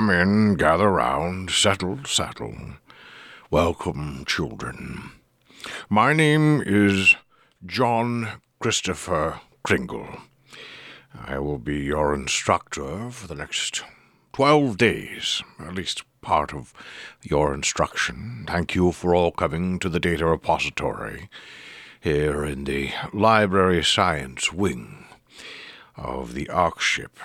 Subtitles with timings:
[0.00, 2.56] come in, gather round, settle, settle.
[3.50, 5.10] Welcome, children.
[5.90, 7.16] My name is
[7.66, 10.08] John Christopher Kringle.
[11.14, 13.82] I will be your instructor for the next
[14.32, 16.72] twelve days, at least part of
[17.20, 18.46] your instruction.
[18.48, 21.28] Thank you for all coming to the data repository
[22.00, 25.04] here in the Library Science Wing
[25.94, 27.18] of the Ark ship.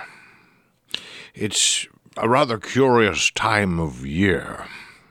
[1.33, 4.65] It's a rather curious time of year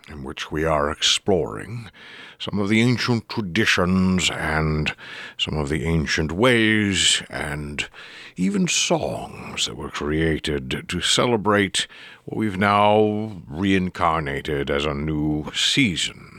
[0.08, 1.90] in which we are exploring
[2.38, 4.94] some of the ancient traditions and
[5.36, 7.88] some of the ancient ways and
[8.36, 11.86] even songs that were created to celebrate
[12.24, 16.33] what we've now reincarnated as a new season.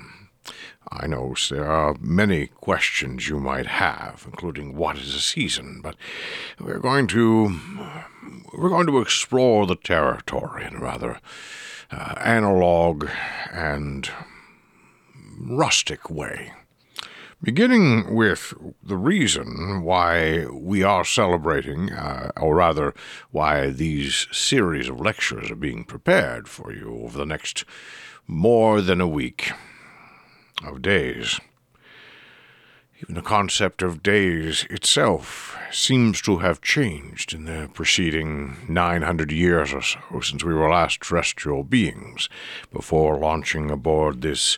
[0.97, 5.95] I know there are many questions you might have, including what is a season, but
[6.59, 7.59] we're going to
[8.53, 11.19] we're going to explore the territory in a rather
[11.91, 13.09] uh, analog
[13.51, 14.09] and
[15.37, 16.53] rustic way.
[17.43, 22.93] Beginning with the reason why we are celebrating, uh, or rather,
[23.31, 27.65] why these series of lectures are being prepared for you over the next
[28.25, 29.51] more than a week
[30.63, 31.39] of days.
[33.01, 39.73] Even the concept of days itself seems to have changed in the preceding 900 years
[39.73, 42.29] or so since we were last terrestrial beings
[42.71, 44.57] before launching aboard this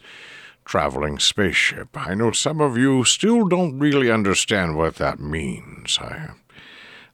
[0.65, 1.89] traveling spaceship.
[1.95, 5.97] I know some of you still don't really understand what that means.
[5.99, 6.29] I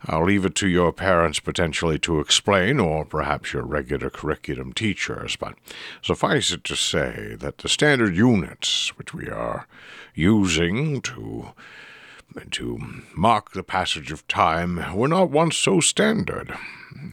[0.05, 5.37] I'll leave it to your parents potentially to explain, or perhaps your regular curriculum teachers,
[5.37, 5.55] but
[6.01, 9.67] suffice it to say that the standard units which we are
[10.13, 11.53] using to
[12.49, 12.79] to
[13.15, 16.51] mark the passage of time were not once so standard.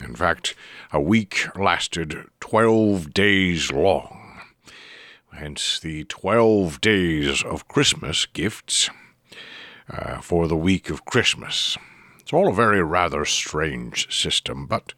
[0.02, 0.54] In fact,
[0.92, 4.40] a week lasted twelve days long.
[5.32, 8.90] Hence the twelve days of Christmas gifts
[9.90, 11.76] uh, for the week of Christmas.
[12.30, 14.94] It's all a very rather strange system, but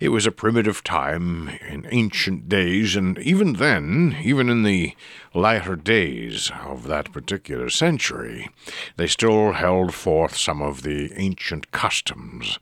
[0.00, 4.96] it was a primitive time in ancient days, and even then, even in the
[5.34, 8.48] latter days of that particular century,
[8.96, 12.58] they still held forth some of the ancient customs,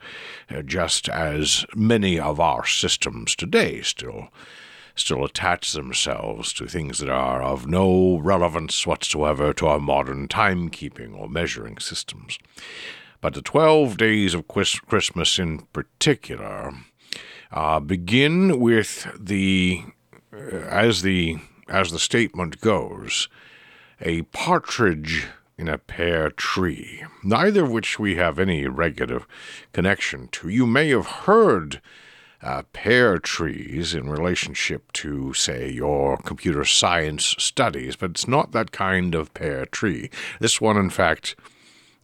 [0.53, 4.31] uh, just as many of our systems today still
[4.97, 11.17] still attach themselves to things that are of no relevance whatsoever to our modern timekeeping
[11.17, 12.39] or measuring systems.
[13.21, 16.73] But the 12 days of Christmas in particular
[17.53, 19.83] uh, begin with the,
[20.33, 21.39] uh, as the,
[21.69, 23.29] as the statement goes,
[24.01, 25.27] a partridge
[25.59, 29.23] in a pear tree, neither of which we have any regular
[29.75, 30.49] connection to.
[30.49, 31.83] You may have heard
[32.43, 38.73] uh, pear trees in relationship to, say, your computer science studies, but it's not that
[38.73, 40.09] kind of pear tree.
[40.41, 41.37] This one, in fact,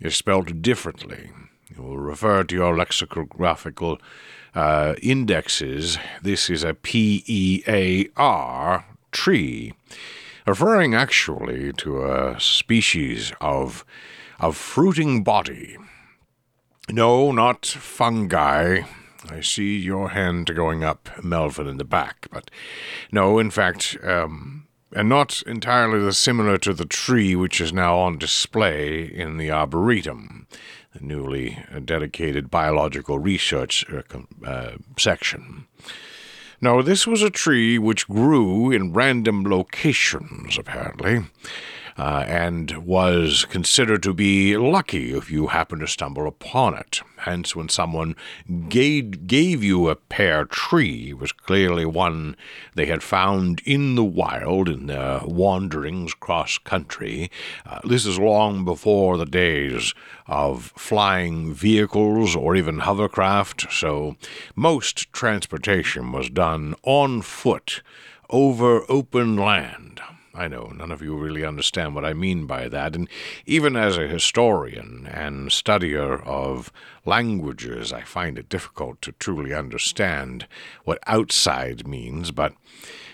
[0.01, 1.31] is spelled differently.
[1.75, 3.99] You will refer to your lexicographical
[4.55, 5.99] uh, indexes.
[6.23, 9.75] This is a P E A R tree,
[10.47, 13.85] referring actually to a species of
[14.39, 15.77] of fruiting body.
[16.89, 18.83] No, not fungi.
[19.29, 22.49] I see your hand going up, Melvin, in the back, but
[23.11, 24.66] no, in fact, um,
[24.97, 30.47] and not entirely similar to the tree which is now on display in the Arboretum,
[30.95, 34.01] the newly dedicated biological research uh,
[34.47, 35.67] uh, section.
[36.63, 41.25] No, this was a tree which grew in random locations, apparently
[41.99, 47.01] uh, and was considered to be lucky if you happened to stumble upon it.
[47.19, 48.15] Hence, when someone
[48.69, 52.37] gave, gave you a pear tree, it was clearly one
[52.75, 57.31] they had found in the wild in their wanderings cross country.
[57.65, 59.95] Uh, this is long before the days
[60.27, 64.17] of flying vehicles or even hovercraft, so
[64.55, 67.83] most transportation was done on foot
[68.29, 70.01] over open land.
[70.37, 73.09] I know none of you really understand what I mean by that, and
[73.47, 76.71] even as a historian and studier of
[77.05, 80.47] languages, I find it difficult to truly understand
[80.85, 82.53] what outside means, but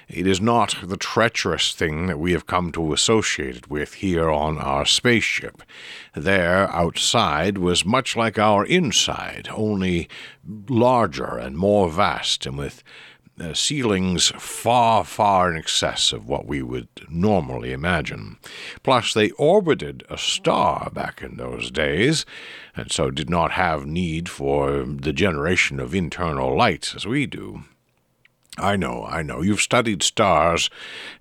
[0.09, 4.31] it is not the treacherous thing that we have come to associate it with here
[4.31, 5.63] on our spaceship.
[6.15, 10.09] There, outside, was much like our inside, only
[10.69, 12.83] larger and more vast, and with
[13.41, 18.37] uh, ceilings far, far in excess of what we would normally imagine.
[18.83, 22.27] Plus, they orbited a star back in those days,
[22.77, 27.65] and so did not have need for the generation of internal light as we do.
[28.59, 29.41] I know, I know.
[29.41, 30.69] You've studied stars,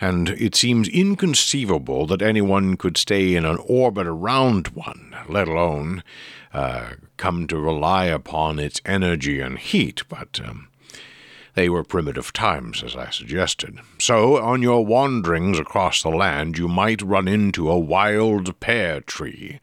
[0.01, 6.03] and it seems inconceivable that anyone could stay in an orbit around one, let alone
[6.53, 10.03] uh, come to rely upon its energy and heat.
[10.09, 10.67] But um,
[11.53, 13.79] they were primitive times, as I suggested.
[13.99, 19.59] So, on your wanderings across the land, you might run into a wild pear tree,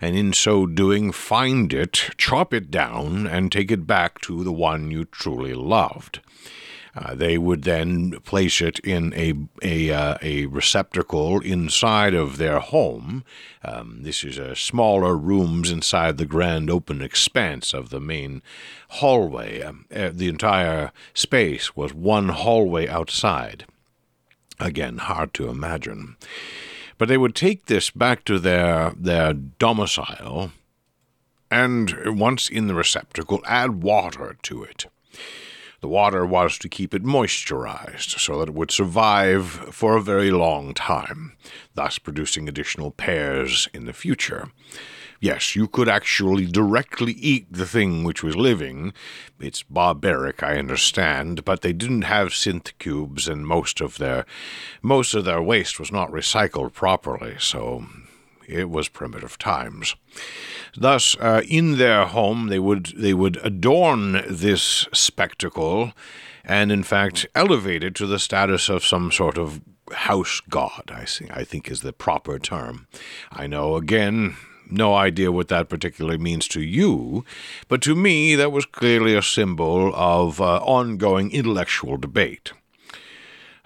[0.00, 4.52] and in so doing, find it, chop it down, and take it back to the
[4.52, 6.20] one you truly loved.
[6.96, 12.60] Uh, they would then place it in a a, uh, a receptacle inside of their
[12.60, 13.24] home.
[13.64, 18.42] Um, this is a smaller rooms inside the grand open expanse of the main
[18.88, 19.60] hallway.
[19.62, 23.66] Um, uh, the entire space was one hallway outside.
[24.60, 26.16] Again, hard to imagine.
[26.96, 30.52] But they would take this back to their their domicile,
[31.50, 34.86] and once in the receptacle, add water to it.
[35.84, 40.30] The water was to keep it moisturized so that it would survive for a very
[40.30, 41.36] long time,
[41.74, 44.48] thus producing additional pears in the future.
[45.20, 48.94] Yes, you could actually directly eat the thing which was living.
[49.38, 54.24] It's barbaric, I understand, but they didn't have synth cubes and most of their
[54.80, 57.84] most of their waste was not recycled properly, so
[58.48, 59.96] it was primitive times.
[60.76, 65.92] Thus, uh, in their home, they would they would adorn this spectacle,
[66.44, 69.60] and in fact elevate it to the status of some sort of
[69.92, 70.90] house god.
[70.92, 72.86] I think I think is the proper term.
[73.30, 74.36] I know again.
[74.70, 77.22] No idea what that particularly means to you,
[77.68, 82.52] but to me, that was clearly a symbol of uh, ongoing intellectual debate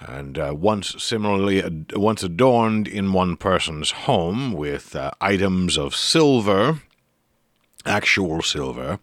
[0.00, 5.94] and uh, once similarly ad- once adorned in one person's home with uh, items of
[5.94, 6.80] silver
[7.84, 8.98] actual silver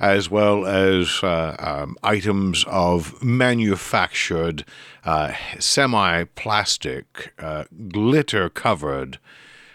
[0.00, 4.64] as well as uh, um, items of manufactured
[5.04, 9.18] uh, semi plastic uh, glitter covered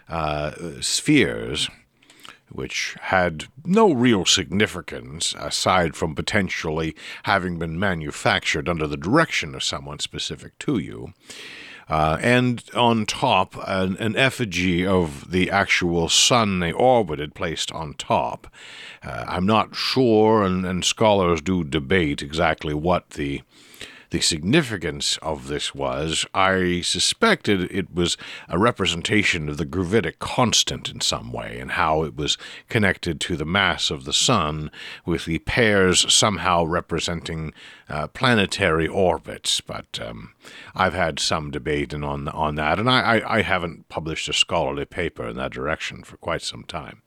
[0.09, 1.69] uh, spheres
[2.51, 9.63] which had no real significance aside from potentially having been manufactured under the direction of
[9.63, 11.13] someone specific to you.
[11.89, 17.94] Uh, and on top, an, an, effigy of the actual sun they orbited placed on
[17.95, 18.48] top.
[19.04, 23.42] Uh, I'm not sure, and, and scholars do debate exactly what the
[24.11, 28.17] the significance of this was, I suspected it was
[28.49, 32.37] a representation of the gravitic constant in some way, and how it was
[32.69, 34.69] connected to the mass of the sun,
[35.05, 37.53] with the pairs somehow representing
[37.89, 39.61] uh, planetary orbits.
[39.61, 40.33] But um,
[40.75, 44.85] I've had some debate on on that, and I, I, I haven't published a scholarly
[44.85, 47.01] paper in that direction for quite some time.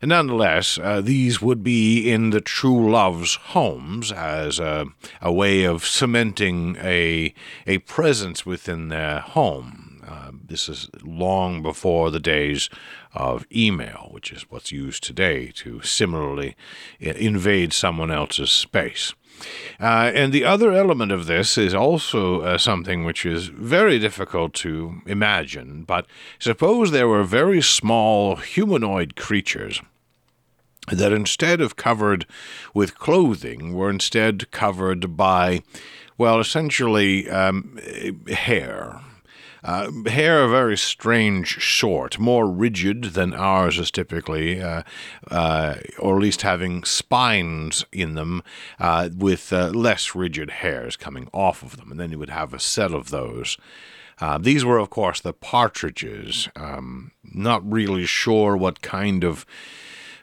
[0.00, 4.86] Nonetheless, uh, these would be in the true love's homes as a,
[5.20, 7.34] a way of cementing a,
[7.66, 9.87] a presence within their home.
[10.08, 12.70] Uh, this is long before the days
[13.12, 16.56] of email, which is what's used today to similarly
[16.98, 19.12] invade someone else's space.
[19.78, 24.54] Uh, and the other element of this is also uh, something which is very difficult
[24.54, 25.84] to imagine.
[25.84, 26.06] But
[26.38, 29.80] suppose there were very small humanoid creatures
[30.90, 32.26] that instead of covered
[32.72, 35.62] with clothing were instead covered by,
[36.16, 37.78] well, essentially um,
[38.28, 39.02] hair.
[39.64, 44.82] Uh, hair a very strange sort, more rigid than ours is typically, uh,
[45.30, 48.42] uh, or at least having spines in them
[48.78, 51.90] uh, with uh, less rigid hairs coming off of them.
[51.90, 53.56] And then you would have a set of those.
[54.20, 56.48] Uh, these were, of course, the partridges.
[56.56, 59.46] Um, not really sure what kind of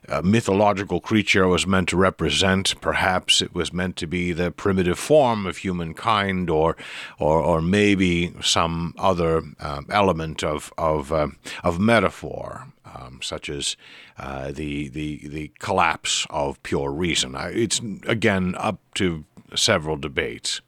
[0.07, 2.79] a mythological creature was meant to represent.
[2.81, 6.75] Perhaps it was meant to be the primitive form of humankind, or
[7.19, 11.27] or, or maybe some other uh, element of of uh,
[11.63, 13.77] of metaphor, um, such as
[14.17, 17.35] uh, the the the collapse of pure reason.
[17.35, 20.61] It's again up to several debates.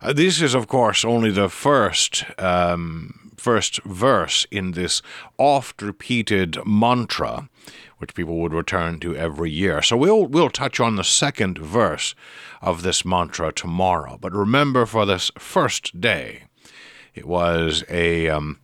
[0.00, 2.24] Uh, this is, of course, only the first.
[2.38, 5.02] Um, first verse in this
[5.38, 7.48] oft repeated mantra
[7.98, 9.82] which people would return to every year.
[9.82, 12.14] So we'll we'll touch on the second verse
[12.62, 14.18] of this mantra tomorrow.
[14.20, 16.44] But remember, for this first day,
[17.14, 18.60] it was a um,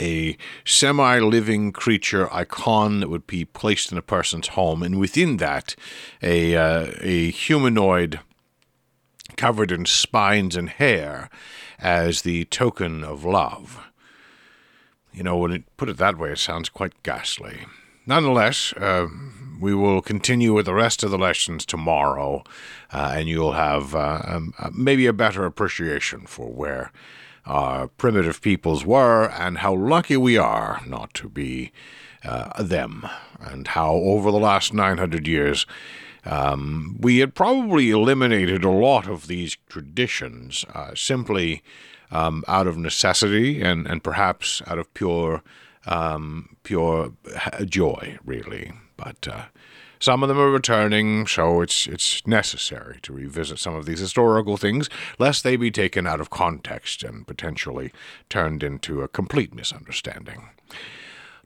[0.00, 5.74] a semi-living creature icon that would be placed in a person's home, and within that,
[6.22, 8.20] a uh, a humanoid
[9.36, 11.30] covered in spines and hair
[11.82, 13.84] as the token of love.
[15.12, 17.66] You know, when it put it that way, it sounds quite ghastly.
[18.06, 19.06] nonetheless, uh,
[19.60, 22.42] we will continue with the rest of the lessons tomorrow,
[22.92, 26.90] uh, and you'll have uh, um, uh, maybe a better appreciation for where
[27.46, 31.72] our primitive peoples were and how lucky we are not to be
[32.24, 33.06] uh, them,
[33.40, 35.66] and how over the last 900 years
[36.24, 41.62] um, we had probably eliminated a lot of these traditions uh, simply
[42.10, 45.42] um, out of necessity and, and perhaps out of pure
[45.86, 47.12] um, pure
[47.64, 48.72] joy, really.
[48.96, 49.44] But uh,
[49.98, 54.56] some of them are returning, so it's it's necessary to revisit some of these historical
[54.56, 54.88] things,
[55.18, 57.92] lest they be taken out of context and potentially
[58.28, 60.48] turned into a complete misunderstanding.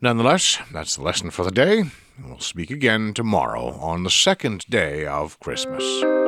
[0.00, 1.84] Nonetheless, that's the lesson for the day.
[2.22, 6.25] We'll speak again tomorrow on the second day of Christmas.